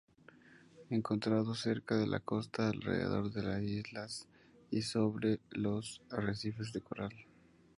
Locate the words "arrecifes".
6.09-6.73